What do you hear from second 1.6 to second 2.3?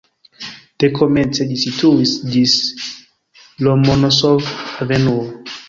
situis